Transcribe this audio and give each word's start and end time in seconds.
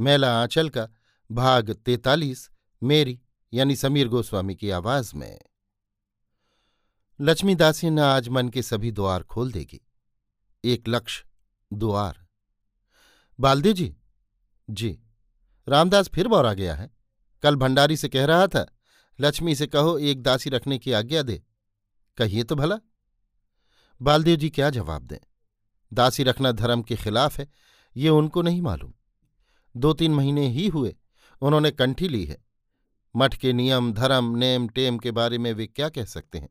मैला 0.00 0.42
आंचल 0.42 0.68
का 0.68 0.88
भाग 1.30 1.70
तैतालीस 1.72 2.50
मेरी 2.82 3.20
यानी 3.52 3.76
समीर 3.76 4.08
गोस्वामी 4.08 4.54
की 4.54 4.70
आवाज़ 4.70 5.16
में। 5.16 5.38
लक्ष्मी 7.20 7.54
दासी 7.54 7.90
न 7.90 7.98
आज 7.98 8.28
मन 8.28 8.48
के 8.48 8.62
सभी 8.62 8.92
द्वार 8.92 9.22
खोल 9.22 9.52
देगी 9.52 9.80
एक 10.64 10.88
लक्ष्य, 10.88 11.24
द्वार। 11.72 12.26
बालदेव 13.40 13.72
जी 13.72 13.96
जी, 14.70 15.00
रामदास 15.68 16.08
फिर 16.08 16.28
बौरा 16.28 16.52
गया 16.52 16.74
है। 16.74 16.90
कल 17.42 17.56
भंडारी 17.56 17.96
से 17.96 18.08
कह 18.08 18.24
रहा 18.24 18.46
था, 18.46 18.66
लक्ष्मी 19.20 19.54
से 19.54 19.66
कहो 19.66 19.98
एक 19.98 20.22
दासी 20.22 20.50
रखने 20.50 20.78
की 20.78 20.92
आज्ञा 20.92 21.22
दे। 21.22 21.42
कहिए 22.16 22.42
तो 22.42 22.54
भला। 22.54 22.78
बालदेव 24.02 24.36
जी 24.36 24.50
क्या 24.50 24.70
जवाब 24.70 25.02
दें? 25.02 25.18
दासी 25.92 26.22
रखना 26.22 26.52
धर्म 26.52 26.82
के 26.82 26.96
खिलाफ 26.96 27.38
है, 27.38 27.48
ये 27.96 28.08
उनको 28.08 28.42
नहीं 28.42 28.62
मालूम। 28.62 28.92
दो 29.74 29.92
तीन 29.92 30.14
महीने 30.14 30.46
ही 30.48 30.66
हुए, 30.68 30.94
उन्होंने 31.42 31.70
कंठी 31.70 32.08
ली 32.08 32.24
है। 32.24 32.38
मठ 33.14 33.36
के 33.36 33.52
नियम, 33.52 33.92
धर्म, 33.92 34.36
नेम, 34.36 34.68
टेम 34.68 34.98
के 34.98 35.10
बारे 35.10 35.38
में 35.38 35.52
वे 35.52 35.66
क्या 35.66 35.88
कह 35.88 36.04
सकते 36.04 36.38
हैं? 36.38 36.48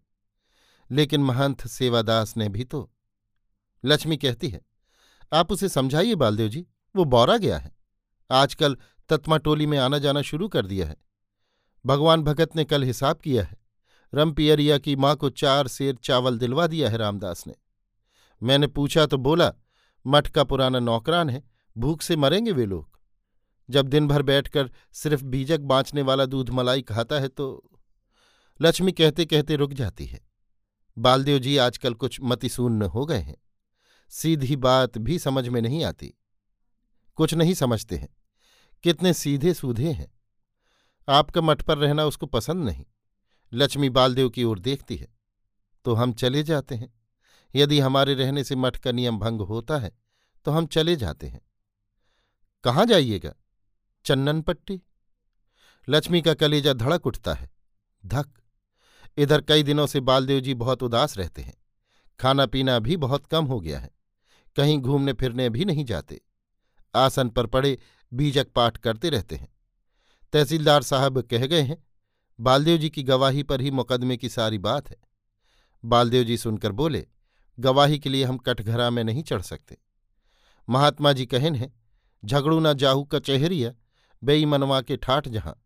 लेकिन 0.92 1.24
महंत 1.24 1.68
सेवादास 1.68 2.36
ने 2.38 2.50
भी 2.50 2.64
तो 2.64 2.90
लक्ष्मी 3.84 4.18
कहती 4.18 4.50
है, 4.50 4.62
आप 5.34 5.52
उसे 5.52 5.70
समझाइए 5.70 6.16
बालदेव 6.16 6.48
जी, 6.48 6.66
वो 6.96 7.06
बौरा 7.06 7.38
गया 7.38 7.58
है। 7.58 7.76
आजकल 8.32 8.78
तत्मा 9.10 9.38
टोली 9.38 9.66
में 9.66 9.78
आना 9.78 9.98
जाना 9.98 10.22
शुरू 10.22 10.48
कर 10.48 10.66
दिया 10.66 10.88
है। 10.88 10.98
भगवान 11.86 12.24
भगत 12.24 12.56
ने 12.56 12.66
कल 12.66 12.84
हिसाब 12.84 13.18
किया 13.18 13.44
है 13.44 13.58
रमपियरिया 14.14 14.78
की 14.78 14.96
माँ 14.96 15.16
को 15.16 15.30
चार 15.30 15.68
सेर 15.68 15.96
चावल 15.96 16.38
दिलवा 16.38 16.68
दिया 16.68 16.90
है 16.90 16.98
रामदास 16.98 17.48
ने। 17.48 17.54
मैंने 18.44 18.68
पूछा 18.68 19.06
तो 19.06 19.18
बोला, 19.18 19.52
मठ 20.06 20.28
का 20.28 20.44
पुराना 20.44 20.80
नौकरान 20.80 21.30
है, 21.30 21.44
भूख 21.78 22.02
से 22.02 22.16
मरेंगे 22.16 22.52
वे 22.52 22.66
लोग। 22.66 22.97
जब 23.70 23.88
दिन 23.88 24.08
भर 24.08 24.22
बैठकर 24.22 24.72
सिर्फ़ 24.94 25.24
बीजक 25.24 25.60
बाँचने 25.60 26.02
वाला 26.02 26.26
दूध 26.26 26.50
मलाई 26.50 26.82
खाता 26.82 27.20
है 27.20 27.28
तो 27.28 27.70
लक्ष्मी 28.62 28.92
कहते 28.92 29.26
कहते 29.26 29.56
रुक 29.56 29.74
जाती 29.74 30.06
है। 30.06 30.20
बालदेव 30.98 31.40
जी 31.40 31.58
आजकल 31.58 31.94
कुछ 31.94 32.20
मतिशून्य 32.22 32.86
हो 32.86 33.06
गए 33.06 33.20
हैं। 33.20 33.38
सीधी 34.10 34.56
बात 34.56 34.98
भी 34.98 35.20
समझ 35.20 35.48
में 35.48 35.62
नहीं 35.62 35.84
आती। 35.84 36.14
कुछ 37.16 37.34
नहीं 37.34 37.54
समझते 37.54 37.98
हैं। 37.98 38.10
कितने 38.84 39.14
सीधे 39.14 39.54
सूधे 39.54 39.92
हैं। 39.92 40.12
आपका 41.10 41.42
मठ 41.42 41.62
पर 41.62 41.78
रहना 41.78 42.06
उसको 42.06 42.26
पसंद 42.26 42.66
नहीं। 42.66 42.86
लक्ष्मी 43.54 43.90
बालदेव 43.90 44.30
की 44.30 44.44
ओर 44.44 44.60
देखती 44.60 44.96
है। 44.96 45.08
तो 45.86 45.94
हम 45.94 46.14
चले 46.14 46.44
जाते 46.44 46.76
हैं। 46.76 46.94
यदि 47.56 47.80
हमारे 47.80 48.14
रहने 48.14 48.44
से 48.44 48.56
मठ 48.56 48.78
का 48.78 48.92
नियम 48.92 49.20
भंग 49.20 49.42
होता 49.42 49.78
है 49.78 49.92
तो 50.46 50.52
हम 50.52 50.68
चले 50.68 50.96
जाते 50.96 51.28
हैं। 51.28 51.42
कहाँ 52.64 52.86
जाइएगा? 52.86 53.34
चन्नन 54.08 54.42
पट्टी 54.42 54.82
लक्ष्मी 55.90 56.22
का 56.22 56.34
कलेजा 56.34 56.74
धड़क 56.74 57.08
उठता 57.08 57.34
है। 57.34 57.50
धक। 58.06 58.30
इधर 59.18 59.42
कई 59.42 59.64
दिनों 59.64 59.88
से 59.88 60.00
बालदेव 60.00 60.40
जी 60.40 60.54
बहुत 60.54 60.84
उदास 60.84 61.18
रहते 61.18 61.42
हैं। 61.42 61.54
खाना 62.20 62.46
पीना 62.46 62.80
भी 62.80 62.98
बहुत 62.98 63.26
कम 63.26 63.46
हो 63.46 63.60
गया 63.60 63.80
है। 63.80 63.92
कहीं 64.56 64.80
घूमने 64.80 65.14
फिरने 65.14 65.50
भी 65.50 65.66
नहीं 65.66 65.86
जाते। 65.86 66.22
आसन 66.96 67.30
पर 67.30 67.46
पड़े 67.46 67.80
बीजक 68.14 68.48
पाठ 68.56 68.78
करते 68.78 69.10
रहते 69.10 69.36
हैं। 69.36 69.50
तहसीलदार 70.34 70.84
साहब 70.84 71.22
कह 71.22 71.46
गए 71.46 71.62
हैं, 71.62 71.88
बालदेव 72.40 72.78
जी 72.78 72.90
की 72.90 73.04
गवाही 73.04 73.44
पर 73.44 73.62
ही 73.62 73.72
मुकदमे 73.72 74.18
की 74.18 74.30
सारी 74.30 74.58
बात 74.58 74.90
है। 74.90 74.98
बालदेव 75.86 76.24
जी 76.24 76.38
सुनकर 76.38 76.72
बोले, 76.72 77.08
गवाही 77.60 78.00
के 78.00 78.10
लिए 78.10 78.24
हम 78.24 78.38
कटघरा 78.38 78.90
में 78.90 79.04
नहीं 79.04 79.24
चढ़ 79.24 79.42
सकते। 79.42 79.78
महात्मा 80.70 81.14
जी 81.14 81.26
कहन 81.26 81.56
है, 81.56 81.74
झगड़ू 82.26 82.60
ना 82.60 82.74
जाहू 82.74 83.04
का 83.04 83.20
चेहरिया 83.20 83.74
बेईमनवा 84.24 84.82
के 84.82 84.98
ठाठ 84.98 85.28
जहाँ। 85.28 85.64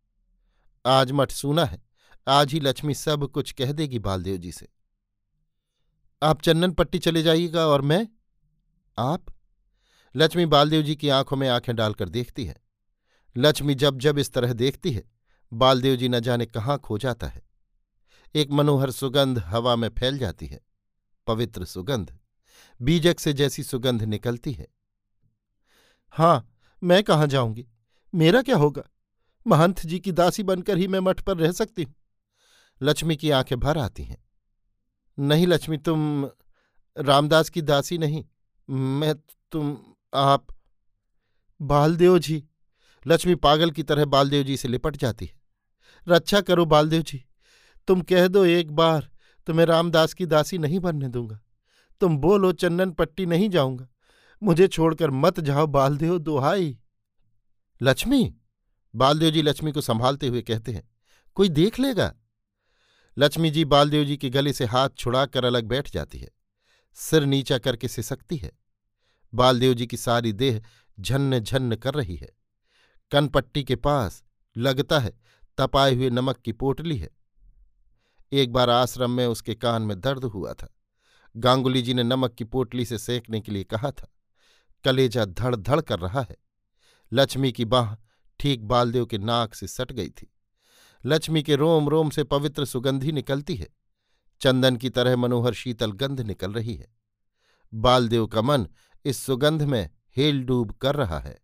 आज 0.85 1.11
मठ 1.11 1.31
सूना 1.31 1.65
है, 1.65 1.81
आज 2.27 2.53
ही 2.53 2.59
लक्ष्मी 2.59 2.93
सब 2.93 3.27
कुछ 3.27 3.51
कह 3.51 3.71
देगी 3.71 3.99
बालदेव 3.99 4.37
जी 4.37 4.51
से। 4.51 4.67
आप 6.21 6.41
चन्नन 6.41 6.71
पट्टी 6.71 6.99
चले 6.99 7.23
जाइएगा 7.23 7.65
और 7.67 7.81
मैं, 7.81 8.07
आप? 8.97 9.25
लक्ष्मी 10.15 10.45
बालदेव 10.45 10.81
जी 10.81 10.95
की 10.95 11.09
आँखों 11.09 11.37
में 11.37 11.47
आँखें 11.49 11.75
डालकर 11.75 12.09
देखती 12.09 12.45
है। 12.45 12.61
लक्ष्मी 13.37 13.75
जब 13.75 13.99
जब 13.99 14.17
इस 14.17 14.33
तरह 14.33 14.53
देखती 14.53 14.91
है, 14.91 15.03
बालदेव 15.53 15.95
जी 15.95 16.09
न 16.09 16.19
जाने 16.19 16.45
कहाँ 16.45 16.77
खो 16.77 16.97
जाता 16.97 17.27
है। 17.27 17.41
एक 18.35 18.51
मनोहर 18.51 18.91
सुगंध 18.91 19.39
हवा 19.39 19.75
में 19.75 19.89
फैल 19.89 20.17
जाती 20.17 20.47
है, 20.47 20.59
पवित्र 21.27 21.65
सुगंध, 21.65 22.17
बीजक 22.81 23.19
से 23.19 23.33
जैसी 23.33 23.63
सुगंध 23.63 24.03
निकलती 24.03 24.51
है। 24.51 24.67
हाँ, 26.11 26.55
मैं 26.83 27.03
कहाँ 27.03 27.27
जाऊँगी? 27.27 27.67
मेरा 28.15 28.41
क्या 28.41 28.57
होगा? 28.57 28.83
महंत 29.47 29.85
जी 29.85 29.99
की 29.99 30.11
दासी 30.11 30.43
बनकर 30.43 30.77
ही 30.77 30.87
मैं 30.87 30.99
मठ 30.99 31.21
पर 31.21 31.37
रह 31.37 31.51
सकती 31.51 31.83
हूँ। 31.83 31.95
लक्ष्मी 32.81 33.15
की 33.15 33.29
आँखें 33.31 33.59
भर 33.59 33.77
आती 33.77 34.03
हैं। 34.03 34.17
नहीं 35.19 35.47
लक्ष्मी, 35.47 35.77
तुम 35.77 36.29
रामदास 36.97 37.49
की 37.49 37.61
दासी 37.61 37.97
नहीं, 37.97 38.25
मैं 38.69 39.15
तुम, 39.51 39.77
आप। 40.13 40.47
बालदेव 41.61 42.19
जी, 42.19 42.43
लक्ष्मी 43.07 43.35
पागल 43.35 43.71
की 43.71 43.83
तरह 43.83 44.05
बालदेव 44.05 44.43
जी 44.43 44.57
से 44.57 44.67
लिपट 44.67 44.95
जाती 44.95 45.25
है। 45.25 45.39
रक्षा 46.07 46.41
करो 46.41 46.65
बालदेव 46.65 47.01
जी, 47.01 47.25
तुम 47.87 48.01
कह 48.01 48.27
दो 48.27 48.45
एक 48.45 48.71
बार 48.71 49.09
तो 49.47 49.53
मैं 49.53 49.65
रामदास 49.65 50.13
की 50.13 50.25
दासी 50.25 50.57
नहीं 50.57 50.79
बनने 50.79 51.07
दूँगा। 51.07 51.39
तुम 52.01 52.17
बोलो 52.17 52.51
चंदन 52.51 52.91
पट्टी 52.91 53.25
नहीं 53.25 53.49
जाऊँगा। 53.49 53.87
मुझे 54.43 54.67
छोड़कर 54.67 55.11
मत 55.11 55.39
जाओ 55.39 55.67
बालदेव, 55.67 56.17
दोहाई। 56.17 56.77
लक्ष्मी 57.81 58.33
बालदेव 58.93 59.29
जी 59.31 59.41
लक्ष्मी 59.41 59.71
को 59.71 59.81
संभालते 59.81 60.27
हुए 60.27 60.41
कहते 60.41 60.71
हैं, 60.71 60.83
कोई 61.37 61.49
देख 61.49 61.79
लेगा? 61.79 62.13
लक्ष्मी 63.17 63.49
जी 63.49 63.63
बालदेव 63.65 64.03
जी 64.05 64.17
के 64.17 64.29
गले 64.29 64.53
से 64.53 64.65
हाथ 64.65 64.89
छुड़ाकर 64.97 65.45
अलग 65.45 65.65
बैठ 65.65 65.89
जाती 65.91 66.19
है, 66.19 66.29
सिर 66.97 67.25
नीचा 67.25 67.57
करके 67.57 67.87
सिसकती 67.87 68.37
है। 68.37 68.51
बालदेव 69.33 69.73
जी 69.73 69.87
की 69.87 69.97
सारी 69.97 70.33
देह 70.33 70.61
झन्न 70.97 71.39
झन्न 71.39 71.75
कर 71.75 71.93
रही 71.93 72.15
है। 72.15 72.29
कनपट्टी 73.11 73.63
के 73.63 73.75
पास 73.75 74.23
लगता 74.55 74.99
है, 74.99 75.13
तपाए 75.57 75.95
हुए 75.95 76.09
नमक 76.09 76.37
की 76.37 76.51
पोटली 76.51 76.97
है। 76.97 77.09
एक 78.31 78.53
बार 78.53 78.69
आश्रम 78.69 79.11
में 79.11 79.25
उसके 79.25 79.55
कान 79.55 79.81
में 79.81 79.99
दर्द 79.99 80.23
हुआ 80.25 80.53
था। 80.53 80.73
गांगुली 81.35 81.81
जी 81.81 81.93
ने 81.93 82.03
नमक 82.03 82.33
की 82.33 82.43
पोटली 82.43 82.85
से 82.85 82.97
सेकने 82.97 83.41
के 83.41 83.51
लिए 83.51 83.63
कहा 83.63 83.91
था, 83.91 84.07
कलेजा 84.85 85.25
धड़ 85.25 85.55
धड़ 85.55 85.81
कर 85.81 85.99
रहा 85.99 86.21
है। 86.21 86.37
लक्ष्मी 87.13 87.51
की 87.51 87.65
बाह 87.65 87.95
ठीक 88.39 88.63
बालदेव 88.63 89.05
के 89.05 89.17
नाक 89.17 89.53
से 89.53 89.67
सट 89.67 89.91
गई 89.91 90.09
थी। 90.09 90.33
लक्ष्मी 91.05 91.43
के 91.43 91.55
रोम 91.55 91.89
रोम 91.89 92.09
से 92.09 92.23
पवित्र 92.23 92.65
सुगंधी 92.65 93.11
निकलती 93.11 93.55
है। 93.55 93.69
चंदन 94.41 94.75
की 94.75 94.89
तरह 94.89 95.17
मनोहर 95.17 95.53
शीतल 95.53 95.91
गंध 95.91 96.21
निकल 96.21 96.53
रही 96.53 96.75
है। 96.75 96.95
बालदेव 97.73 98.27
का 98.27 98.41
मन 98.41 98.67
इस 99.05 99.17
सुगंध 99.17 99.63
में 99.63 99.89
हेल 100.17 100.43
डूब 100.43 100.71
कर 100.71 100.95
रहा 100.95 101.19
है। 101.19 101.41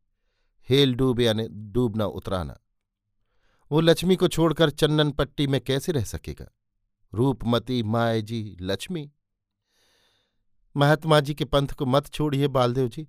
हेल 0.69 0.96
डूब 0.96 1.19
यानी 1.19 1.48
डूबना 1.52 2.06
उतराना। 2.06 2.58
वो 3.72 3.81
लक्ष्मी 3.81 4.16
को 4.16 4.28
छोड़कर 4.28 4.69
चंदन 4.69 5.12
पट्टी 5.12 5.48
में 5.48 5.62
कैसे 5.62 5.92
रह 5.92 6.04
सकेगा? 6.04 6.48
रूपमती 7.14 7.84
माए 7.84 8.22
जी 8.22 8.58
लक्ष्मी? 8.62 9.12
महात्मा 10.78 11.19
जी 11.19 11.34
के 11.34 11.46
पंथ 11.46 11.68
को 11.68 11.86
मत 11.86 12.08
छोड़िए 12.08 12.48
बालदेव 12.48 12.88
जी। 12.88 13.08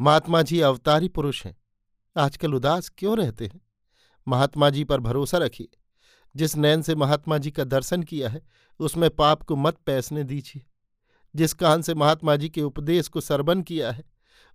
महात्मा 0.00 0.42
जी 0.42 0.60
अवतारी 0.60 1.08
पुरुष 1.08 1.46
हैं। 1.46 1.61
आजकल 2.16 2.54
उदास 2.54 2.88
क्यों 2.88 3.18
रहते 3.18 3.46
हैं? 3.46 3.60
महात्मा 4.28 4.70
जी 4.70 4.84
पर 4.84 5.00
भरोसा 5.00 5.38
रखिए। 5.38 5.68
जिस 6.36 6.56
नैन 6.56 6.82
से 6.82 6.94
महात्मा 6.94 7.38
जी 7.38 7.50
का 7.50 7.64
दर्शन 7.64 8.02
किया 8.02 8.28
है, 8.28 8.46
उसमें 8.78 9.10
पाप 9.10 9.42
को 9.42 9.56
मत 9.56 9.74
पैसने 9.74 10.24
दीजिए। 10.24 10.66
जिस 11.36 11.52
कान 11.52 11.82
से 11.82 11.94
महात्मा 11.94 12.36
जी 12.36 12.48
के 12.48 12.62
उपदेश 12.62 13.08
को 13.08 13.20
सरबन 13.20 13.62
किया 13.62 13.92
है, 13.92 14.04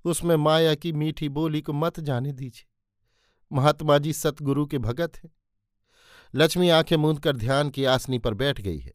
उसमें 0.06 0.36
माया 0.36 0.76
की 0.76 0.92
मीठी 0.92 1.30
बोली 1.30 1.62
को 1.62 1.74
मत 1.74 2.00
जाने 2.00 2.32
दीजिए। 2.32 2.70
महात्मा 3.52 3.98
जी 3.98 4.14
सतगुरु 4.14 4.66
के 4.66 4.78
भगत 4.78 5.18
हैं। 5.18 5.30
लक्ष्मी 6.36 6.70
आँखें 6.70 6.98
मूंद 6.98 7.20
कर 7.20 7.36
ध्यान 7.36 7.70
की 7.70 7.86
आसनी 7.86 8.20
पर 8.20 8.34
बैठ 8.34 8.62
गई 8.62 8.80
है। 8.80 8.94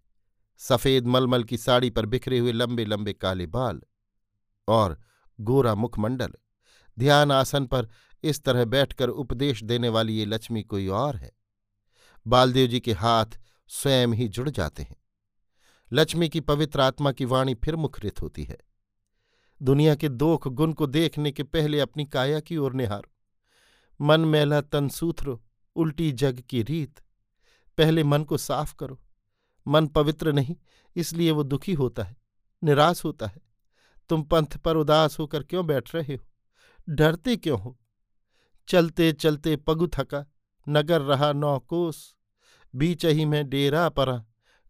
सफ़ेद 0.57 1.07
मलमल 1.07 1.45
की 1.45 1.57
साड़ी 1.57 1.91
पर 1.91 2.07
बिखरे 2.07 2.39
हुए 2.39 2.53
लंबे 2.53 2.85
लंबे 2.85 3.13
काले 3.13 3.47
बाल 3.47 3.83
और 4.69 5.01
गोरा 5.41 5.75
मुखमंडल। 5.75 6.33
ध्यान 6.99 7.33
आसन 7.33 7.67
पर 7.67 7.89
इस 8.23 8.43
तरह 8.43 8.65
बैठकर 8.65 9.09
उपदेश 9.09 9.63
देने 9.63 9.89
वाली 9.89 10.19
ये 10.19 10.25
लक्ष्मी 10.25 10.63
कोई 10.63 10.89
और 10.89 11.17
है। 11.17 11.33
बालदेव 12.27 12.69
जी 12.69 12.81
के 12.81 12.93
हाथ 12.93 13.27
स्वयं 13.69 14.09
ही 14.09 14.29
जुड़ 14.29 14.51
जाते 14.51 14.83
हैं। 14.83 14.97
लक्ष्मी 15.93 16.29
की 16.29 16.41
पवित्र 16.41 16.81
आत्मा 16.81 17.13
की 17.13 17.25
वाणी 17.25 17.55
फिर 17.55 17.77
मुखरित 17.77 18.23
होती 18.23 18.45
है। 18.45 18.59
दुनिया 19.63 19.95
के 19.95 20.09
दोख 20.09 20.49
गुण 20.49 20.73
को 20.73 20.87
देखने 20.87 21.33
के 21.33 21.43
पहले 21.43 21.81
अपनी 21.81 22.05
काया 22.05 22.41
की 22.41 22.57
ओर 22.57 22.73
निहारो। 22.73 23.13
मन 24.01 24.21
मैला 24.21 24.61
तन 24.61 24.89
सूथरो, 24.89 25.45
उल्टी 25.77 26.13
जग 26.13 26.43
की 26.49 26.63
रीत। 26.63 27.01
पहले 27.79 28.05
मन 28.05 28.25
को 28.25 28.37
साफ़ 28.37 28.75
करो। 28.77 29.01
मन 29.69 29.87
पवित्र 29.87 30.33
नहीं, 30.33 30.57
इसलिए 30.97 31.31
वो 31.31 31.43
दुखी 31.43 31.73
होता 31.73 32.03
है, 32.03 32.17
निराश 32.65 33.05
होता 33.05 33.27
है। 33.27 33.41
तुम 34.09 34.23
पंथ 34.23 34.47
पर 34.47 34.77
उदास 34.77 35.19
होकर 35.19 35.43
क्यों 35.43 35.67
बैठ 35.67 35.95
रहे 35.95 36.15
हो? 36.15 36.32
डरते 36.89 37.37
क्यों 37.37 37.61
हो? 37.61 37.79
चलते 38.69 39.13
चलते 39.13 39.57
पगु 39.57 39.87
थका, 39.87 40.25
नगर 40.69 41.01
रहा 41.01 41.33
नौ 41.33 41.59
कोस 41.59 42.15
बीच 42.75 43.05
ही 43.07 43.25
में 43.25 43.49
डेरा 43.49 43.89
परा 43.89 44.25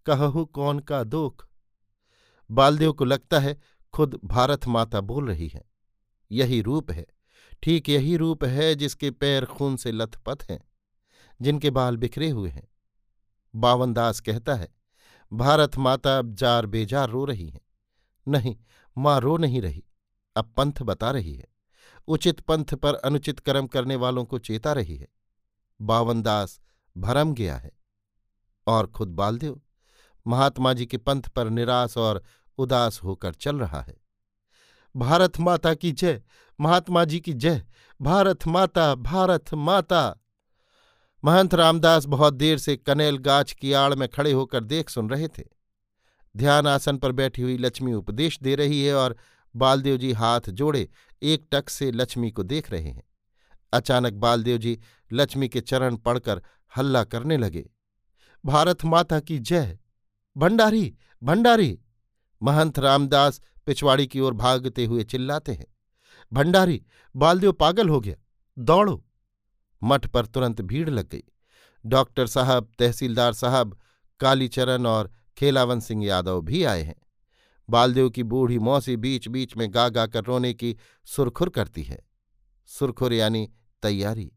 कहू 0.06 0.44
कौन 0.44 0.78
का 0.78 1.04
दोख? 1.04 1.46
बालदेव 2.50 2.92
को 2.92 3.04
लगता 3.04 3.38
है 3.38 3.60
खुद 3.94 4.20
भारत 4.24 4.66
माता 4.66 5.00
बोल 5.00 5.28
रही 5.28 5.48
है। 5.48 5.64
यही 6.30 6.60
रूप 6.60 6.90
है, 6.90 7.06
ठीक 7.62 7.88
यही 7.88 8.16
रूप 8.16 8.44
है 8.44 8.74
जिसके 8.74 9.10
पैर 9.10 9.44
खून 9.44 9.76
से 9.76 9.92
लथपथ 9.92 10.44
हैं, 10.50 10.60
जिनके 11.40 11.70
बाल 11.70 11.96
बिखरे 11.96 12.30
हुए 12.30 12.50
हैं। 12.50 12.68
बावनदास 13.54 14.20
कहता 14.20 14.54
है, 14.54 14.68
भारत 15.32 15.76
माता 15.76 16.18
अब 16.18 16.34
जार 16.34 16.66
बेजार 16.66 17.10
रो 17.10 17.24
रही 17.24 17.48
है। 17.48 17.60
नहीं, 18.28 18.56
माँ 18.98 19.20
रो 19.20 19.36
नहीं 19.36 19.62
रही, 19.62 19.84
अब 20.36 20.52
पंथ 20.56 20.82
बता 20.82 21.10
रही 21.10 21.34
है। 21.34 21.51
उचित 22.08 22.40
पंथ 22.40 22.64
पर 22.64 22.94
अनुचित 22.94 23.40
कर्म 23.40 23.66
करने 23.66 23.96
वालों 23.96 24.24
को 24.24 24.38
चेता 24.38 24.72
रही 24.72 24.96
है। 24.96 25.08
बावनदास 25.82 26.60
भरम 26.98 27.34
गया 27.34 27.56
है। 27.56 27.72
और 28.66 28.86
खुद 28.86 29.08
बालदेव, 29.08 29.60
महात्मा 30.26 30.72
जी 30.72 30.86
के 30.86 30.96
पंथ 30.96 31.22
पर 31.22 31.50
निराश 31.50 31.96
और 31.96 32.22
उदास 32.58 33.00
होकर 33.04 33.34
चल 33.34 33.56
रहा 33.56 33.80
है। 33.80 33.96
भारत 34.96 35.40
माता 35.40 35.74
की 35.74 35.92
जय, 35.92 36.22
महात्मा 36.60 37.04
जी 37.04 37.20
की 37.20 37.32
जय। 37.32 37.66
भारत 38.02 38.46
माता 38.46 38.94
भारत 38.94 39.54
माता। 39.54 40.18
महंत 41.24 41.54
रामदास 41.54 42.06
बहुत 42.06 42.34
देर 42.34 42.58
से 42.58 42.76
कनेल 42.76 43.16
गाछ 43.16 43.52
की 43.52 43.72
आड़ 43.72 43.94
में 43.94 44.08
खड़े 44.08 44.32
होकर 44.32 44.64
देख 44.64 44.88
सुन 44.88 45.10
रहे 45.10 45.28
थे। 45.28 45.42
ध्यान 46.36 46.66
आसन 46.66 46.96
पर 46.96 47.12
बैठी 47.12 47.42
हुई 47.42 47.58
लक्ष्मी 47.58 47.92
उपदेश 47.92 48.38
दे 48.42 48.54
रही 48.54 48.84
है 48.84 48.94
और 48.94 49.16
बालदेव 49.56 49.96
जी 49.96 50.12
हाथ 50.12 50.40
जोड़े 50.48 50.88
एक 51.22 51.48
टक 51.52 51.68
से 51.68 51.90
लक्ष्मी 51.90 52.30
को 52.30 52.42
देख 52.42 52.70
रहे 52.70 52.88
हैं। 52.88 53.02
अचानक 53.72 54.12
बालदेव 54.12 54.58
जी 54.58 54.80
लक्ष्मी 55.12 55.48
के 55.48 55.60
चरण 55.60 55.96
पड़कर 55.96 56.42
हल्ला 56.76 57.04
करने 57.04 57.36
लगे। 57.36 57.70
भारत 58.46 58.84
माता 58.84 59.20
की 59.20 59.38
जय। 59.38 59.78
भंडारी 60.36 60.96
भंडारी। 61.22 61.80
महंत 62.42 62.78
रामदास 62.78 63.40
पिछवाड़ी 63.66 64.06
की 64.06 64.20
ओर 64.20 64.34
भागते 64.34 64.84
हुए 64.84 65.04
चिल्लाते 65.04 65.52
हैं। 65.52 65.66
भंडारी, 66.32 66.86
बालदेव 67.16 67.52
पागल 67.52 67.88
हो 67.88 68.00
गया। 68.00 68.16
दौड़ो। 68.58 69.04
मठ 69.82 70.06
पर 70.06 70.26
तुरंत 70.26 70.60
भीड़ 70.60 70.90
लग 70.90 71.08
गई। 71.08 71.22
डॉक्टर 71.86 72.26
साहब, 72.26 72.72
तहसीलदार 72.78 73.32
साहब, 73.32 73.78
कालीचरण 74.20 74.86
और 74.86 75.12
खेलावन 75.38 75.80
सिंह 75.80 76.04
यादव 76.04 76.42
भी 76.42 76.64
आए 76.64 76.82
हैं। 76.82 76.94
बालदेव 77.70 78.10
की 78.10 78.22
बूढ़ी 78.22 78.58
मौसी 78.58 78.96
बीच 78.96 79.28
बीच 79.28 79.56
में 79.56 79.74
गा 79.74 79.88
गा 79.88 80.06
कर 80.06 80.24
रोने 80.24 80.54
की 80.54 80.76
सुरखुर 81.04 81.48
करती 81.48 81.82
है। 81.82 82.06
सुरखुर 82.66 83.12
यानी 83.12 83.52
तैयारी। 83.82 84.32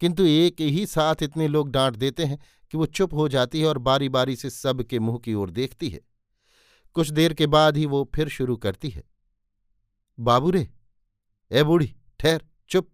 किंतु 0.00 0.24
एक 0.24 0.60
ही 0.60 0.86
साथ 0.86 1.14
इतने 1.22 1.48
लोग 1.48 1.70
डांट 1.70 1.96
देते 1.96 2.24
हैं 2.24 2.38
कि 2.70 2.78
वो 2.78 2.86
चुप 2.86 3.14
हो 3.14 3.28
जाती 3.28 3.60
है 3.60 3.66
और 3.66 3.78
बारी 3.78 4.08
बारी 4.08 4.36
से 4.36 4.50
सब 4.50 4.82
के 4.82 4.98
मुँह 4.98 5.18
की 5.18 5.34
ओर 5.34 5.50
देखती 5.50 5.88
है। 5.88 6.00
कुछ 6.94 7.08
देर 7.08 7.34
के 7.34 7.46
बाद 7.46 7.76
ही 7.76 7.86
वो 7.86 8.10
फिर 8.14 8.28
शुरू 8.28 8.56
करती 8.56 8.90
है। 8.90 9.04
बाबू 10.20 10.50
रे, 10.50 10.68
ए 11.52 11.62
बूढ़ी, 11.62 11.96
ठहर, 12.20 12.44
चुप। 12.68 12.90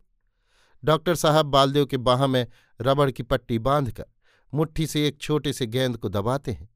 डॉक्टर 0.84 1.14
साहब 1.14 1.46
बालदेव 1.46 1.86
के 1.86 1.96
बाह 1.96 2.26
में 2.26 2.46
रबड़ 2.80 3.10
की 3.10 3.22
पट्टी 3.22 3.58
बांधकर 3.58 4.06
मुट्ठी 4.54 4.86
से 4.86 5.08
एक 5.08 5.18
छोटे 5.18 5.52
से 5.52 5.66
गेंद 5.66 5.96
को 5.96 6.08
दबाते 6.08 6.52
हैं। 6.52 6.68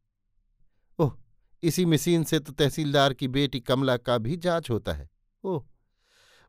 इसी 1.65 1.85
मशीन 1.85 2.25
से 2.25 2.39
तो 2.39 2.53
तहसीलदार 2.53 3.13
की 3.13 3.29
बेटी 3.29 3.61
कमला 3.61 3.97
का 3.97 4.19
भी 4.19 4.37
जाँच 4.37 4.71
होता 4.71 4.93
है। 4.93 5.09
ओह! 5.45 5.63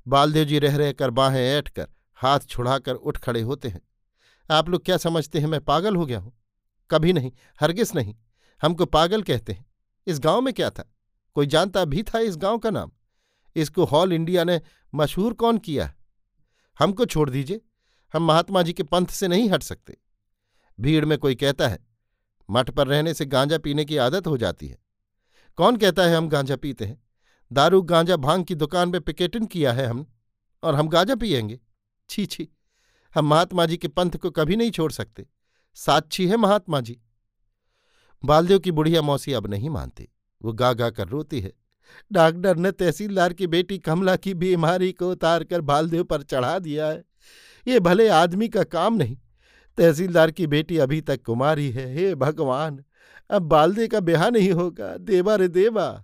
बालदेव 0.07 0.45
जी 0.45 0.59
रह 0.59 0.75
रहकर 0.77 1.09
बाहें 1.09 1.41
ऐठ 1.41 1.69
कर 1.69 1.87
हाथ 2.19 2.39
छुड़ाकर 2.39 2.93
उठ 2.93 3.17
खड़े 3.17 3.41
होते 3.41 3.67
हैं। 3.67 3.81
आप 4.49 4.69
लोग 4.69 4.85
क्या 4.85 4.97
समझते 4.97 5.39
हैं 5.39 5.47
मैं 5.47 5.61
पागल 5.61 5.95
हो 5.95 6.05
गया 6.05 6.19
हूँ? 6.19 6.33
कभी 6.91 7.13
नहीं 7.13 7.31
हरगिस 7.61 7.95
नहीं। 7.95 8.15
हमको 8.61 8.85
पागल 8.85 9.21
कहते 9.21 9.53
हैं। 9.53 9.65
इस 10.07 10.19
गाँव 10.19 10.41
में 10.41 10.53
क्या 10.53 10.69
था? 10.69 10.91
कोई 11.35 11.45
जानता 11.45 11.85
भी 11.85 12.03
था 12.03 12.19
इस 12.19 12.37
गाँव 12.37 12.57
का 12.57 12.69
नाम? 12.69 12.91
इसको 13.55 13.85
हॉल 13.85 14.13
इंडिया 14.13 14.43
ने 14.43 14.61
मशहूर 14.95 15.33
कौन 15.33 15.57
किया 15.57 15.93
हमको 16.79 17.05
छोड़ 17.05 17.29
दीजिए। 17.29 17.61
हम 18.13 18.23
महात्मा 18.23 18.61
जी 18.61 18.73
के 18.73 18.83
पंथ 18.83 19.07
से 19.07 19.27
नहीं 19.27 19.49
हट 19.49 19.63
सकते। 19.63 19.97
भीड़ 20.79 21.05
में 21.05 21.17
कोई 21.17 21.35
कहता 21.35 21.67
है, 21.67 21.79
मठ 22.49 22.69
पर 22.69 22.87
रहने 22.87 23.13
से 23.13 23.25
गांजा 23.25 23.57
पीने 23.57 23.85
की 23.85 23.97
आदत 23.97 24.27
हो 24.27 24.37
जाती 24.37 24.67
है। 24.67 24.77
कौन 25.57 25.77
कहता 25.77 26.03
है 26.03 26.15
हम 26.15 26.27
गांजा 26.29 26.55
पीते 26.55 26.85
हैं? 26.85 27.01
दारू, 27.51 27.81
गांजा, 27.81 28.15
भाँग 28.15 28.45
की 28.45 28.55
दुकान 28.55 28.89
में 28.89 29.01
पिकेटिंग 29.01 29.47
किया 29.47 29.73
है 29.73 29.85
हम 29.85 30.05
और 30.63 30.75
हम 30.75 30.87
गांजा 30.87 31.15
पियेंगे। 31.15 31.59
छी 32.09 32.25
छी, 32.25 32.47
हम 33.15 33.25
महात्मा 33.25 33.65
जी 33.65 33.77
के 33.77 33.87
पंथ 33.87 34.11
को 34.11 34.29
कभी 34.29 34.55
नहीं 34.55 34.71
छोड़ 34.71 34.91
सकते। 34.91 35.25
साक्षी 35.77 36.27
है 36.27 36.37
महात्मा 36.37 36.81
जी। 36.81 36.97
बालदेव 38.23 38.59
की 38.59 38.71
बुढ़िया 38.71 39.01
मौसी 39.01 39.33
अब 39.33 39.47
नहीं 39.47 39.69
मानती। 39.69 40.07
वो 40.41 40.53
गा 40.53 40.73
गा 40.73 40.89
कर 40.89 41.07
रोती 41.07 41.39
है। 41.39 41.53
डॉक्टर 42.13 42.55
ने 42.55 42.71
तहसीलदार 42.71 43.33
की 43.33 43.47
बेटी 43.47 43.77
कमला 43.77 44.15
की 44.15 44.33
बीमारी 44.33 44.91
को 44.91 45.11
उतार 45.11 45.43
कर 45.43 45.61
बालदेव 45.61 46.03
पर 46.03 46.21
चढ़ा 46.21 46.57
दिया 46.59 46.87
है। 46.87 47.03
ये 47.67 47.79
भले 47.79 48.07
आदमी 48.09 48.49
का 48.49 48.63
काम 48.63 48.93
नहीं, 48.93 49.17
तहसीलदार 49.77 50.31
की 50.31 50.47
बेटी 50.47 50.77
अभी 50.77 51.01
तक 51.01 51.23
कुमारी 51.23 51.69
है। 51.71 51.93
हे 51.93 52.15
भगवान! 52.15 52.83
अब 53.29 53.41
बालदेव 53.41 53.87
का 53.87 53.99
ब्याह 53.99 54.29
नहीं 54.29 54.51
होगा। 54.51 54.97
देवा 54.97 55.35
रे 55.35 55.47
देवा। 55.47 56.03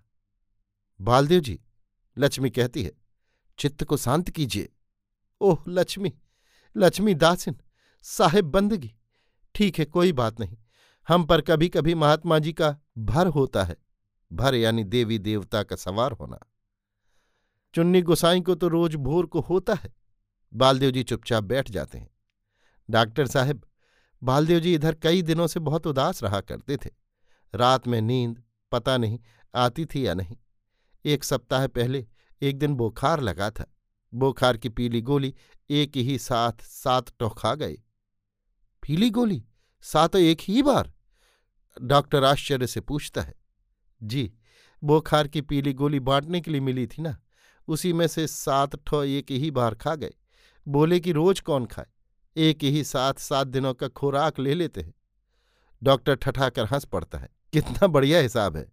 बालदेव 1.01 1.39
जी, 1.39 1.59
लक्ष्मी 2.17 2.49
कहती 2.49 2.83
है, 2.83 2.91
चित्त 3.59 3.83
को 3.83 3.97
शांत 3.97 4.29
कीजिए। 4.29 4.69
ओह, 5.41 5.63
लक्ष्मी 5.67 6.13
लक्ष्मी 6.75 7.13
दासिन, 7.13 7.55
साहेब 8.01 8.45
बंदगी। 8.45 8.95
ठीक 9.55 9.79
है, 9.79 9.85
कोई 9.85 10.11
बात 10.11 10.39
नहीं। 10.39 10.57
हम 11.07 11.25
पर 11.25 11.41
कभी 11.41 11.69
कभी 11.69 11.95
महात्मा 11.95 12.39
जी 12.39 12.53
का 12.53 12.77
भर 12.97 13.27
होता 13.27 13.63
है। 13.63 13.77
भर 14.31 14.55
यानी 14.55 14.83
देवी 14.83 15.19
देवता 15.19 15.63
का 15.63 15.75
सवार 15.75 16.11
होना। 16.11 16.39
चुन्नी 17.73 18.01
गुसाई 18.01 18.41
को 18.41 18.55
तो 18.55 18.67
रोज 18.67 18.95
भोर 18.95 19.25
को 19.25 19.39
होता 19.39 19.73
है। 19.73 19.93
बालदेव 20.53 20.91
जी 20.91 21.03
चुपचाप 21.03 21.43
बैठ 21.43 21.71
जाते 21.71 21.97
हैं। 21.97 22.09
डॉक्टर 22.89 23.27
साहब, 23.27 23.61
बालदेव 24.23 24.59
जी 24.59 24.73
इधर 24.75 24.95
कई 24.95 25.21
दिनों 25.21 25.47
से 25.47 25.59
बहुत 25.59 25.87
उदास 25.87 26.23
रहा 26.23 26.41
करते 26.41 26.77
थे। 26.77 27.00
रात 27.55 27.87
में 27.87 28.01
नींद 28.01 28.43
पता 28.71 28.97
नहीं 28.97 29.19
आती 29.55 29.85
थी 29.85 30.07
या 30.07 30.13
नहीं। 30.13 30.37
एक 31.05 31.23
सप्ताह 31.23 31.67
पहले 31.67 32.07
एक 32.41 32.59
दिन 32.59 32.75
बुखार 32.75 33.21
लगा 33.21 33.51
था। 33.51 33.75
बुखार 34.13 34.57
की 34.57 34.69
पीली 34.69 35.01
गोली 35.01 35.35
एक 35.69 35.91
ही 35.95 36.17
साथ 36.17 36.53
सात 36.61 37.17
टोखा 37.19 37.55
गए 37.55 37.77
पीली 38.81 39.09
गोली? 39.09 39.45
सातों 39.81 40.21
एक 40.21 40.37
ही 40.41 40.61
बार? 40.61 40.93
डॉक्टर 41.81 42.23
आश्चर्य 42.23 42.67
से 42.67 42.81
पूछता 42.81 43.21
है। 43.21 43.33
जी, 44.03 44.33
बोखार 44.83 45.27
की 45.27 45.41
पीली 45.41 45.73
गोली 45.73 45.99
बांटने 45.99 46.41
के 46.41 46.51
लिए 46.51 46.61
मिली 46.61 46.87
थी 46.87 47.01
ना। 47.01 47.17
उसी 47.67 47.93
में 47.93 48.07
से 48.07 48.27
सात 48.27 48.75
ठो 48.75 49.03
एक 49.03 49.31
ही 49.31 49.51
बार 49.51 49.75
खा 49.75 49.95
गए। 49.95 50.13
बोले 50.67 50.99
कि 50.99 51.11
रोज 51.11 51.39
कौन 51.39 51.65
खाए? 51.65 51.85
एक 52.37 52.63
ही 52.63 52.83
साथ 52.83 53.13
सात 53.13 53.47
दिनों 53.47 53.73
का 53.73 53.87
खुराक 53.87 54.39
ले 54.39 54.53
लेते 54.53 54.81
हैं। 54.81 54.93
डॉक्टर 55.83 56.15
ठठाकर 56.15 56.65
हंस 56.65 56.85
पड़ता 56.85 57.17
है। 57.17 57.29
कितना 57.53 57.87
बढ़िया 57.87 58.19
हिसाब 58.19 58.57
है। 58.57 58.71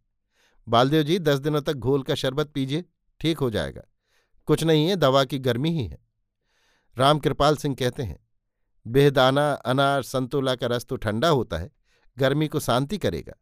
बालदेव 0.69 1.03
जी, 1.03 1.19
दस 1.19 1.39
दिनों 1.39 1.61
तक 1.61 1.73
घोल 1.73 2.03
का 2.03 2.15
शरबत 2.15 2.49
पीजिए, 2.49 2.85
ठीक 3.21 3.39
हो 3.39 3.51
जाएगा। 3.51 3.83
कुछ 4.47 4.65
नहीं 4.65 4.89
है, 4.89 4.97
दवा 4.97 5.25
की 5.25 5.39
गर्मी 5.39 5.71
ही 5.71 5.87
है। 5.87 5.99
राम 6.99 7.19
कृपाल 7.19 7.57
सिंह 7.57 7.77
कहते 7.79 8.03
हैं, 8.03 8.29
बेहदाना, 8.87 9.53
अनार, 9.53 10.03
संतोला 10.03 10.55
का 10.55 10.67
रस 10.67 10.85
तो 10.85 10.97
ठंडा 10.97 11.29
होता 11.29 11.59
है, 11.59 11.71
गर्मी 12.19 12.49
को 12.49 12.61
शांति 12.61 12.99
करेगा। 12.99 13.35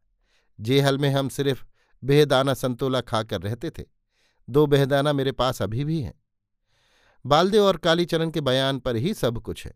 जेहल 0.61 0.97
में 0.97 1.09
हम 1.09 1.29
सिर्फ़ 1.29 1.65
बेहदाना, 2.03 2.53
संतोला 2.53 3.01
खाकर 3.01 3.41
रहते 3.41 3.69
थे। 3.69 3.83
दो 4.49 4.65
बेहदाना 4.65 5.13
मेरे 5.13 5.31
पास 5.31 5.61
अभी 5.61 5.85
भी 5.85 6.01
हैं। 6.01 6.23
बालदेव 7.25 7.63
और 7.63 7.77
कालीचरण 7.77 8.31
के 8.31 8.41
बयान 8.41 8.79
पर 8.79 8.95
ही 8.95 9.13
सब 9.13 9.41
कुछ 9.41 9.65
है। 9.65 9.73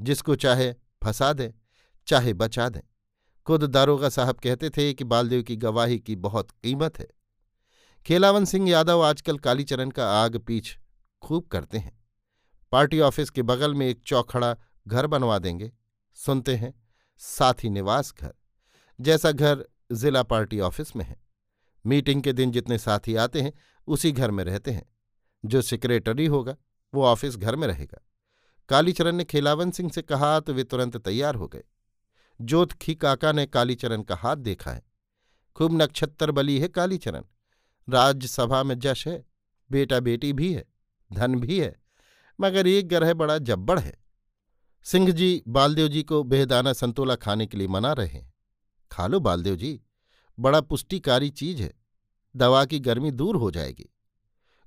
जिसको 0.00 0.36
चाहे 0.36 0.72
फंसा 0.72 1.32
दें, 1.32 1.50
चाहे 2.06 2.32
बचा 2.32 2.68
दें। 2.68 2.80
खुद 3.46 3.64
दारोगा 3.64 4.08
साहब 4.08 4.36
कहते 4.36 4.70
थे 4.70 4.94
कि 4.94 5.04
बालदेव 5.04 5.42
की 5.42 5.56
गवाही 5.56 5.98
की 5.98 6.16
बहुत 6.16 6.50
कीमत 6.50 6.98
है। 6.98 7.06
खेलावन 8.06 8.44
सिंह 8.44 8.70
यादव 8.70 9.02
आजकल 9.02 9.38
कालीचरण 9.38 9.90
का 9.90 10.08
आग 10.12 10.36
पीछ 10.36 10.78
खूब 11.22 11.46
करते 11.46 11.78
हैं। 11.78 12.04
पार्टी 12.72 13.00
ऑफ़िस 13.00 13.30
के 13.30 13.42
बगल 13.42 13.74
में 13.74 13.86
एक 13.86 14.02
चौखड़ा 14.06 14.56
घर 14.88 15.06
बनवा 15.06 15.38
देंगे। 15.38 15.72
सुनते 16.14 16.56
हैं, 16.56 16.74
साथी 17.18 17.70
निवास 17.70 18.14
घर, 18.20 18.34
जैसा 19.00 19.32
घर 19.32 19.64
जिला 19.92 20.22
पार्टी 20.22 20.60
ऑफ़िस 20.60 20.96
में 20.96 21.04
है। 21.04 21.16
मीटिंग 21.86 22.22
के 22.22 22.32
दिन 22.32 22.50
जितने 22.50 22.78
साथी 22.78 23.14
आते 23.14 23.40
हैं, 23.40 23.52
उसी 23.86 24.12
घर 24.12 24.30
में 24.30 24.44
रहते 24.44 24.70
हैं। 24.70 24.92
जो 25.44 25.62
सेक्रेटरी 25.62 26.26
होगा, 26.26 26.56
वो 26.94 27.04
ऑफ़िस 27.04 27.36
घर 27.36 27.56
में 27.56 27.68
रहेगा। 27.68 28.02
कालीचरण 28.68 29.16
ने 29.16 29.24
खेलावन 29.24 29.70
सिंह 29.70 29.90
से 29.90 30.02
कहा 30.02 30.40
तो 30.40 30.54
वे 30.54 30.64
तुरंत 30.64 30.96
तैयार 30.96 31.34
हो 31.34 31.48
गए। 31.48 31.64
जोतखी 32.40 32.94
काका 32.94 33.32
ने 33.32 33.46
कालीचरण 33.46 34.02
का 34.02 34.16
हाथ 34.16 34.36
देखा 34.36 34.70
है। 34.70 34.82
खूब 35.56 35.82
नक्षत्र 35.82 36.32
बली 36.32 36.58
है 36.58 36.68
कालीचरण। 36.68 37.22
राज्यसभा 37.88 38.62
में 38.62 38.78
जश 38.78 39.08
है 39.08 39.24
बेटा 39.70 40.00
बेटी 40.00 40.32
भी 40.32 40.52
है, 40.54 40.64
धन 41.12 41.34
भी 41.34 41.60
है, 41.60 41.76
मगर 42.40 42.66
एक 42.66 42.88
ग्रह 42.88 43.14
बड़ा 43.14 43.38
जब्बड़ 43.38 43.78
है। 43.80 44.04
सिंह 44.84 45.10
जी 45.10 45.42
बालदेव 45.48 45.88
जी 45.88 46.02
को 46.02 46.22
बेहदाना 46.22 46.72
संतोला 46.72 47.14
खाने 47.14 47.46
के 47.46 47.58
लिए 47.58 47.68
मना 47.68 47.92
रहे 47.92 48.08
हैं। 48.08 48.34
खा 48.92 49.06
लो 49.06 49.20
बालदेव 49.20 49.56
जी, 49.56 49.80
बड़ा 50.38 50.60
पुष्टिकारी 50.60 51.30
चीज़ 51.30 51.62
है, 51.62 51.74
दवा 52.36 52.64
की 52.64 52.78
गर्मी 52.78 53.10
दूर 53.10 53.36
हो 53.36 53.50
जाएगी। 53.50 53.92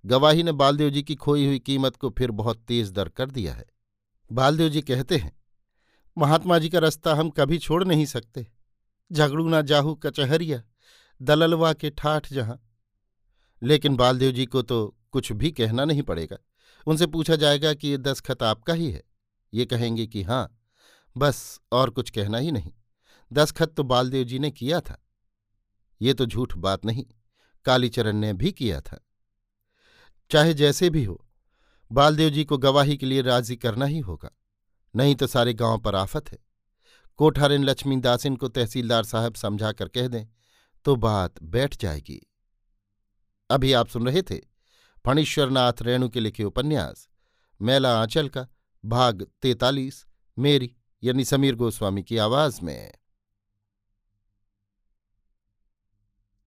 गवाही 0.05 0.43
ने 0.43 0.51
बालदेव 0.51 0.89
जी 0.89 1.03
की 1.03 1.15
खोई 1.15 1.45
हुई 1.45 1.59
कीमत 1.59 1.95
को 1.95 2.09
फिर 2.09 2.31
बहुत 2.31 2.57
तेज 2.57 2.91
दर 2.91 3.09
कर 3.09 3.31
दिया 3.31 3.53
है। 3.53 3.65
बालदेव 4.31 4.69
जी 4.69 4.81
कहते 4.81 5.17
हैं 5.17 5.38
महात्मा 6.19 6.57
जी 6.59 6.69
का 6.69 6.79
रास्ता 6.79 7.13
हम 7.15 7.29
कभी 7.29 7.57
छोड़ 7.57 7.83
नहीं 7.83 8.05
सकते। 8.05 8.45
झगड़ू 9.11 9.47
ना 9.49 9.61
जाहू 9.61 9.93
कचहरिया 9.95 10.61
दललवा 11.21 11.73
के 11.73 11.89
ठाठ 11.89 12.33
जहाँ। 12.33 12.59
लेकिन 13.63 13.95
बालदेव 13.95 14.31
जी 14.31 14.45
को 14.45 14.61
तो 14.61 14.97
कुछ 15.11 15.31
भी 15.31 15.51
कहना 15.51 15.85
नहीं 15.85 16.01
पड़ेगा। 16.01 16.37
उनसे 16.87 17.07
पूछा 17.07 17.35
जाएगा 17.35 17.73
कि 17.73 17.87
ये 17.87 17.97
दस्खत 17.97 18.43
आपका 18.43 18.73
ही 18.73 18.91
है। 18.91 19.03
ये 19.53 19.65
कहेंगे 19.65 20.07
कि 20.07 20.23
हाँ 20.23 20.59
बस 21.17 21.59
और 21.71 21.89
कुछ 21.89 22.09
कहना 22.09 22.37
ही 22.37 22.51
नहीं। 22.51 22.71
दस्खत 23.33 23.73
तो 23.77 23.83
बालदेव 23.83 24.23
जी 24.23 24.39
ने 24.39 24.51
किया 24.51 24.81
था। 24.81 24.97
ये 26.01 26.13
तो 26.13 26.25
झूठ 26.25 26.57
बात 26.57 26.85
नहीं, 26.85 27.05
कालीचरण 27.65 28.17
ने 28.17 28.33
भी 28.33 28.51
किया 28.51 28.81
था। 28.81 28.99
चाहे 30.31 30.53
जैसे 30.53 30.89
भी 30.89 31.03
हो, 31.03 31.25
बालदेव 31.91 32.29
जी 32.29 32.45
को 32.45 32.57
गवाही 32.57 32.97
के 32.97 33.05
लिए 33.05 33.21
राज़ी 33.21 33.55
करना 33.55 33.85
ही 33.85 33.99
होगा। 33.99 34.31
नहीं 34.95 35.15
तो 35.15 35.27
सारे 35.27 35.53
गाँव 35.53 35.77
पर 35.77 35.95
आफत 35.95 36.31
है। 36.31 36.37
कोठारिन 37.19 37.63
लक्ष्मीदासिन 37.63 38.35
को 38.35 38.47
तहसीलदार 38.47 39.03
साहब 39.03 39.35
समझा 39.35 39.71
कर 39.71 39.87
कह 39.87 40.07
दें 40.07 40.25
तो 40.85 40.95
बात 40.95 41.43
बैठ 41.43 41.77
जाएगी। 41.81 42.21
अभी 43.49 43.73
आप 43.73 43.87
सुन 43.87 44.07
रहे 44.07 44.21
थे 44.21 44.37
फणीश्वरनाथ 45.05 45.81
रेणु 45.81 46.09
के 46.09 46.19
लिखे 46.19 46.43
उपन्यास, 46.43 47.07
मैला 47.61 47.99
आंचल 48.01 48.29
का, 48.29 48.47
भाग 48.85 49.27
तैतालीस, 49.41 50.05
मेरी, 50.37 50.75
यानी 51.03 51.25
समीर 51.25 51.55
गोस्वामी 51.55 52.03
की 52.03 52.17
आवाज़ 52.17 52.61
में। 52.61 52.93